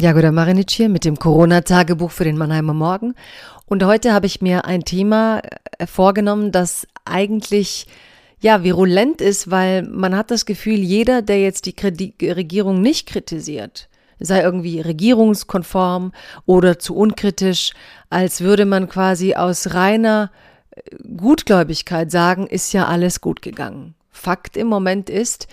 Jagoda 0.00 0.30
Marinic 0.30 0.70
hier 0.70 0.88
mit 0.88 1.04
dem 1.04 1.18
Corona-Tagebuch 1.18 2.12
für 2.12 2.22
den 2.22 2.38
Mannheimer 2.38 2.72
Morgen. 2.72 3.14
Und 3.66 3.84
heute 3.84 4.12
habe 4.12 4.26
ich 4.26 4.40
mir 4.40 4.64
ein 4.64 4.84
Thema 4.84 5.42
äh, 5.76 5.88
vorgenommen, 5.88 6.52
das 6.52 6.86
eigentlich 7.04 7.88
ja 8.38 8.62
virulent 8.62 9.20
ist, 9.20 9.50
weil 9.50 9.82
man 9.82 10.16
hat 10.16 10.30
das 10.30 10.46
Gefühl, 10.46 10.78
jeder, 10.78 11.20
der 11.20 11.42
jetzt 11.42 11.66
die 11.66 11.74
Regierung 12.30 12.80
nicht 12.80 13.08
kritisiert, 13.08 13.88
sei 14.20 14.40
irgendwie 14.40 14.80
regierungskonform 14.80 16.12
oder 16.46 16.78
zu 16.78 16.94
unkritisch, 16.94 17.72
als 18.08 18.40
würde 18.40 18.66
man 18.66 18.88
quasi 18.88 19.34
aus 19.34 19.74
reiner 19.74 20.30
äh, 20.70 20.80
Gutgläubigkeit 21.16 22.12
sagen, 22.12 22.46
ist 22.46 22.72
ja 22.72 22.86
alles 22.86 23.20
gut 23.20 23.42
gegangen. 23.42 23.96
Fakt 24.18 24.56
im 24.56 24.66
Moment 24.66 25.08
ist, 25.08 25.46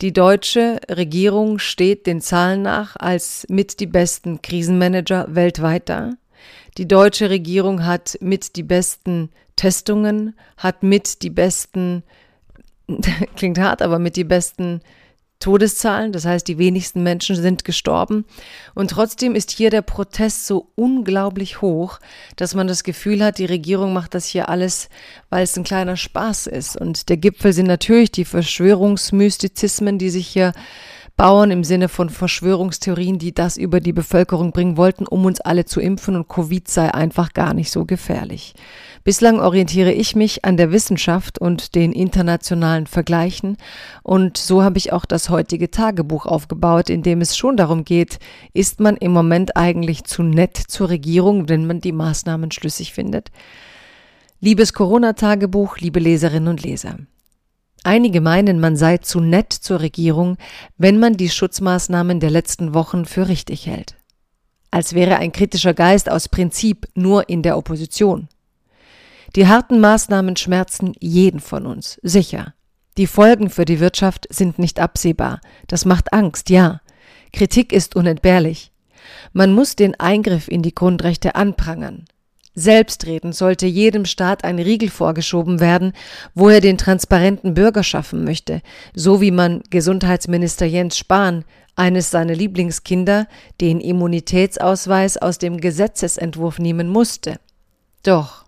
die 0.00 0.12
deutsche 0.12 0.80
Regierung 0.90 1.58
steht 1.58 2.06
den 2.06 2.20
Zahlen 2.20 2.62
nach 2.62 2.96
als 2.96 3.46
mit 3.48 3.80
die 3.80 3.86
besten 3.86 4.42
Krisenmanager 4.42 5.26
weltweit 5.28 5.88
da. 5.88 6.12
Die 6.78 6.88
deutsche 6.88 7.30
Regierung 7.30 7.84
hat 7.84 8.18
mit 8.20 8.56
die 8.56 8.62
besten 8.62 9.30
Testungen, 9.56 10.36
hat 10.56 10.82
mit 10.82 11.22
die 11.22 11.30
besten, 11.30 12.02
klingt 13.36 13.58
hart, 13.58 13.82
aber 13.82 13.98
mit 13.98 14.16
die 14.16 14.24
besten 14.24 14.80
Todeszahlen, 15.44 16.10
das 16.10 16.24
heißt, 16.24 16.48
die 16.48 16.56
wenigsten 16.56 17.02
Menschen 17.02 17.36
sind 17.36 17.66
gestorben. 17.66 18.24
Und 18.74 18.92
trotzdem 18.92 19.34
ist 19.34 19.50
hier 19.50 19.68
der 19.68 19.82
Protest 19.82 20.46
so 20.46 20.70
unglaublich 20.74 21.60
hoch, 21.60 21.98
dass 22.36 22.54
man 22.54 22.66
das 22.66 22.82
Gefühl 22.82 23.22
hat, 23.22 23.36
die 23.36 23.44
Regierung 23.44 23.92
macht 23.92 24.14
das 24.14 24.24
hier 24.24 24.48
alles, 24.48 24.88
weil 25.28 25.42
es 25.42 25.54
ein 25.58 25.64
kleiner 25.64 25.98
Spaß 25.98 26.46
ist. 26.46 26.80
Und 26.80 27.10
der 27.10 27.18
Gipfel 27.18 27.52
sind 27.52 27.66
natürlich 27.66 28.10
die 28.10 28.24
Verschwörungsmystizismen, 28.24 29.98
die 29.98 30.08
sich 30.08 30.28
hier 30.28 30.54
Bauern 31.16 31.52
im 31.52 31.62
Sinne 31.62 31.88
von 31.88 32.10
Verschwörungstheorien, 32.10 33.20
die 33.20 33.32
das 33.32 33.56
über 33.56 33.78
die 33.78 33.92
Bevölkerung 33.92 34.50
bringen 34.50 34.76
wollten, 34.76 35.06
um 35.06 35.24
uns 35.24 35.40
alle 35.40 35.64
zu 35.64 35.80
impfen 35.80 36.16
und 36.16 36.28
Covid 36.28 36.66
sei 36.66 36.92
einfach 36.92 37.32
gar 37.34 37.54
nicht 37.54 37.70
so 37.70 37.84
gefährlich. 37.84 38.54
Bislang 39.04 39.38
orientiere 39.38 39.92
ich 39.92 40.16
mich 40.16 40.44
an 40.44 40.56
der 40.56 40.72
Wissenschaft 40.72 41.38
und 41.38 41.76
den 41.76 41.92
internationalen 41.92 42.88
Vergleichen 42.88 43.58
und 44.02 44.36
so 44.36 44.64
habe 44.64 44.78
ich 44.78 44.92
auch 44.92 45.04
das 45.04 45.30
heutige 45.30 45.70
Tagebuch 45.70 46.26
aufgebaut, 46.26 46.90
in 46.90 47.04
dem 47.04 47.20
es 47.20 47.36
schon 47.36 47.56
darum 47.56 47.84
geht, 47.84 48.18
ist 48.52 48.80
man 48.80 48.96
im 48.96 49.12
Moment 49.12 49.56
eigentlich 49.56 50.02
zu 50.02 50.24
nett 50.24 50.56
zur 50.56 50.88
Regierung, 50.88 51.48
wenn 51.48 51.64
man 51.64 51.80
die 51.80 51.92
Maßnahmen 51.92 52.50
schlüssig 52.50 52.92
findet? 52.92 53.30
Liebes 54.40 54.72
Corona-Tagebuch, 54.72 55.78
liebe 55.78 56.00
Leserinnen 56.00 56.48
und 56.48 56.62
Leser. 56.64 56.98
Einige 57.84 58.22
meinen, 58.22 58.60
man 58.60 58.76
sei 58.76 58.96
zu 58.96 59.20
nett 59.20 59.52
zur 59.52 59.80
Regierung, 59.80 60.38
wenn 60.78 60.98
man 60.98 61.18
die 61.18 61.28
Schutzmaßnahmen 61.28 62.18
der 62.18 62.30
letzten 62.30 62.72
Wochen 62.72 63.04
für 63.04 63.28
richtig 63.28 63.66
hält. 63.66 63.94
Als 64.70 64.94
wäre 64.94 65.18
ein 65.18 65.32
kritischer 65.32 65.74
Geist 65.74 66.10
aus 66.10 66.30
Prinzip 66.30 66.88
nur 66.94 67.28
in 67.28 67.42
der 67.42 67.58
Opposition. 67.58 68.28
Die 69.36 69.46
harten 69.46 69.80
Maßnahmen 69.80 70.36
schmerzen 70.36 70.94
jeden 70.98 71.40
von 71.40 71.66
uns, 71.66 72.00
sicher. 72.02 72.54
Die 72.96 73.06
Folgen 73.06 73.50
für 73.50 73.66
die 73.66 73.80
Wirtschaft 73.80 74.26
sind 74.30 74.58
nicht 74.58 74.80
absehbar. 74.80 75.40
Das 75.66 75.84
macht 75.84 76.12
Angst, 76.14 76.48
ja. 76.48 76.80
Kritik 77.32 77.72
ist 77.72 77.96
unentbehrlich. 77.96 78.72
Man 79.34 79.52
muss 79.52 79.76
den 79.76 79.98
Eingriff 80.00 80.48
in 80.48 80.62
die 80.62 80.74
Grundrechte 80.74 81.34
anprangern. 81.34 82.06
Selbstredend 82.54 83.34
sollte 83.34 83.66
jedem 83.66 84.04
Staat 84.04 84.44
ein 84.44 84.58
Riegel 84.58 84.88
vorgeschoben 84.88 85.58
werden, 85.58 85.92
wo 86.34 86.48
er 86.48 86.60
den 86.60 86.78
transparenten 86.78 87.54
Bürger 87.54 87.82
schaffen 87.82 88.24
möchte, 88.24 88.62
so 88.94 89.20
wie 89.20 89.32
man 89.32 89.62
Gesundheitsminister 89.70 90.66
Jens 90.66 90.96
Spahn, 90.96 91.44
eines 91.76 92.10
seiner 92.10 92.34
Lieblingskinder, 92.34 93.26
den 93.60 93.80
Immunitätsausweis 93.80 95.16
aus 95.16 95.38
dem 95.38 95.60
Gesetzesentwurf 95.60 96.60
nehmen 96.60 96.88
musste. 96.88 97.40
Doch 98.04 98.43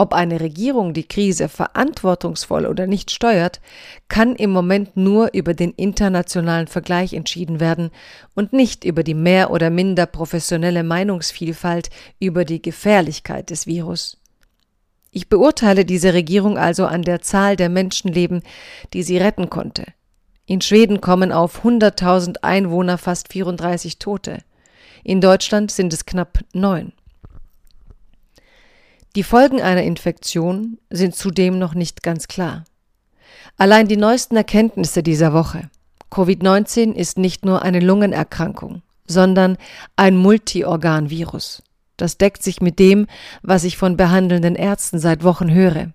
ob 0.00 0.14
eine 0.14 0.40
Regierung 0.40 0.94
die 0.94 1.06
Krise 1.06 1.50
verantwortungsvoll 1.50 2.64
oder 2.64 2.86
nicht 2.86 3.10
steuert, 3.10 3.60
kann 4.08 4.34
im 4.34 4.48
Moment 4.48 4.96
nur 4.96 5.34
über 5.34 5.52
den 5.52 5.72
internationalen 5.72 6.68
Vergleich 6.68 7.12
entschieden 7.12 7.60
werden 7.60 7.90
und 8.34 8.54
nicht 8.54 8.86
über 8.86 9.02
die 9.02 9.12
mehr 9.12 9.50
oder 9.50 9.68
minder 9.68 10.06
professionelle 10.06 10.84
Meinungsvielfalt 10.84 11.90
über 12.18 12.46
die 12.46 12.62
Gefährlichkeit 12.62 13.50
des 13.50 13.66
Virus. 13.66 14.16
Ich 15.10 15.28
beurteile 15.28 15.84
diese 15.84 16.14
Regierung 16.14 16.56
also 16.56 16.86
an 16.86 17.02
der 17.02 17.20
Zahl 17.20 17.56
der 17.56 17.68
Menschenleben, 17.68 18.42
die 18.94 19.02
sie 19.02 19.18
retten 19.18 19.50
konnte. 19.50 19.84
In 20.46 20.62
Schweden 20.62 21.02
kommen 21.02 21.30
auf 21.30 21.62
100.000 21.62 22.36
Einwohner 22.40 22.96
fast 22.96 23.30
34 23.30 23.98
Tote. 23.98 24.38
In 25.04 25.20
Deutschland 25.20 25.70
sind 25.70 25.92
es 25.92 26.06
knapp 26.06 26.38
neun. 26.54 26.94
Die 29.16 29.24
Folgen 29.24 29.60
einer 29.60 29.82
Infektion 29.82 30.78
sind 30.88 31.16
zudem 31.16 31.58
noch 31.58 31.74
nicht 31.74 32.04
ganz 32.04 32.28
klar. 32.28 32.64
Allein 33.56 33.88
die 33.88 33.96
neuesten 33.96 34.36
Erkenntnisse 34.36 35.02
dieser 35.02 35.32
Woche. 35.32 35.68
Covid-19 36.12 36.92
ist 36.92 37.18
nicht 37.18 37.44
nur 37.44 37.62
eine 37.62 37.80
Lungenerkrankung, 37.80 38.82
sondern 39.06 39.56
ein 39.96 40.16
Multiorganvirus. 40.16 41.62
Das 41.96 42.18
deckt 42.18 42.42
sich 42.42 42.60
mit 42.60 42.78
dem, 42.78 43.08
was 43.42 43.64
ich 43.64 43.76
von 43.76 43.96
behandelnden 43.96 44.54
Ärzten 44.54 45.00
seit 45.00 45.24
Wochen 45.24 45.52
höre. 45.52 45.92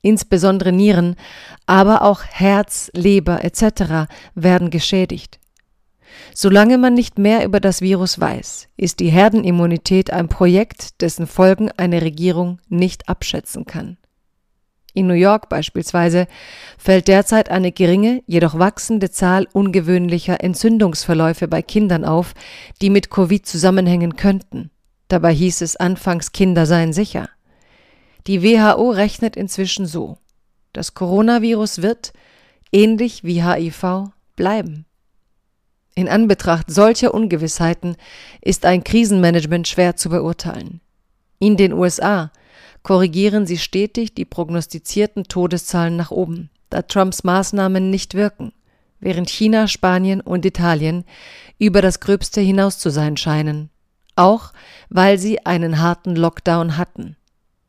Insbesondere 0.00 0.70
Nieren, 0.70 1.16
aber 1.66 2.02
auch 2.02 2.22
Herz, 2.22 2.90
Leber 2.94 3.42
etc. 3.44 4.08
werden 4.36 4.70
geschädigt. 4.70 5.40
Solange 6.38 6.76
man 6.76 6.92
nicht 6.92 7.18
mehr 7.18 7.46
über 7.46 7.60
das 7.60 7.80
Virus 7.80 8.20
weiß, 8.20 8.68
ist 8.76 9.00
die 9.00 9.08
Herdenimmunität 9.08 10.10
ein 10.12 10.28
Projekt, 10.28 11.00
dessen 11.00 11.26
Folgen 11.26 11.70
eine 11.78 12.02
Regierung 12.02 12.58
nicht 12.68 13.08
abschätzen 13.08 13.64
kann. 13.64 13.96
In 14.92 15.06
New 15.06 15.14
York 15.14 15.48
beispielsweise 15.48 16.26
fällt 16.76 17.08
derzeit 17.08 17.50
eine 17.50 17.72
geringe, 17.72 18.22
jedoch 18.26 18.58
wachsende 18.58 19.10
Zahl 19.10 19.48
ungewöhnlicher 19.54 20.44
Entzündungsverläufe 20.44 21.48
bei 21.48 21.62
Kindern 21.62 22.04
auf, 22.04 22.34
die 22.82 22.90
mit 22.90 23.08
Covid 23.08 23.46
zusammenhängen 23.46 24.16
könnten. 24.16 24.70
Dabei 25.08 25.32
hieß 25.32 25.62
es 25.62 25.76
anfangs, 25.76 26.32
Kinder 26.32 26.66
seien 26.66 26.92
sicher. 26.92 27.30
Die 28.26 28.42
WHO 28.42 28.90
rechnet 28.90 29.36
inzwischen 29.36 29.86
so. 29.86 30.18
Das 30.74 30.92
Coronavirus 30.92 31.80
wird, 31.80 32.12
ähnlich 32.72 33.24
wie 33.24 33.42
HIV, 33.42 34.10
bleiben. 34.36 34.85
In 35.98 36.10
Anbetracht 36.10 36.70
solcher 36.70 37.14
Ungewissheiten 37.14 37.96
ist 38.42 38.66
ein 38.66 38.84
Krisenmanagement 38.84 39.66
schwer 39.66 39.96
zu 39.96 40.10
beurteilen. 40.10 40.82
In 41.38 41.56
den 41.56 41.72
USA 41.72 42.30
korrigieren 42.82 43.46
sie 43.46 43.56
stetig 43.56 44.14
die 44.14 44.26
prognostizierten 44.26 45.24
Todeszahlen 45.24 45.96
nach 45.96 46.10
oben, 46.10 46.50
da 46.68 46.82
Trumps 46.82 47.24
Maßnahmen 47.24 47.88
nicht 47.88 48.12
wirken, 48.12 48.52
während 49.00 49.30
China, 49.30 49.68
Spanien 49.68 50.20
und 50.20 50.44
Italien 50.44 51.04
über 51.58 51.80
das 51.80 51.98
Gröbste 51.98 52.42
hinaus 52.42 52.78
zu 52.78 52.90
sein 52.90 53.16
scheinen, 53.16 53.70
auch 54.16 54.52
weil 54.90 55.16
sie 55.16 55.46
einen 55.46 55.80
harten 55.80 56.14
Lockdown 56.14 56.76
hatten. 56.76 57.16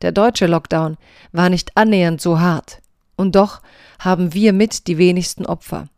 Der 0.02 0.12
deutsche 0.12 0.46
Lockdown 0.46 0.98
war 1.32 1.48
nicht 1.48 1.78
annähernd 1.78 2.20
so 2.20 2.38
hart, 2.40 2.82
und 3.16 3.36
doch 3.36 3.62
haben 3.98 4.34
wir 4.34 4.52
mit 4.52 4.86
die 4.86 4.98
wenigsten 4.98 5.46
Opfer. 5.46 5.88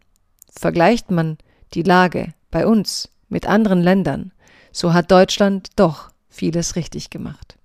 Vergleicht 0.56 1.10
man 1.10 1.36
die 1.74 1.82
Lage 1.82 2.34
bei 2.50 2.66
uns 2.66 3.08
mit 3.28 3.46
anderen 3.46 3.82
Ländern, 3.82 4.32
so 4.72 4.92
hat 4.92 5.10
Deutschland 5.10 5.68
doch 5.76 6.10
vieles 6.28 6.76
richtig 6.76 7.10
gemacht. 7.10 7.56